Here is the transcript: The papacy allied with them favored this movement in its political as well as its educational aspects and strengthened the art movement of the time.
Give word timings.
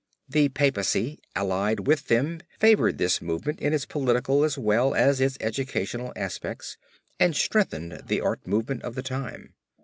The 0.27 0.49
papacy 0.49 1.19
allied 1.35 1.85
with 1.85 2.07
them 2.07 2.39
favored 2.59 2.97
this 2.97 3.21
movement 3.21 3.59
in 3.59 3.71
its 3.71 3.85
political 3.85 4.43
as 4.43 4.57
well 4.57 4.95
as 4.95 5.21
its 5.21 5.37
educational 5.39 6.11
aspects 6.15 6.75
and 7.19 7.35
strengthened 7.35 8.01
the 8.07 8.19
art 8.19 8.47
movement 8.47 8.81
of 8.81 8.95
the 8.95 9.03
time. 9.03 9.53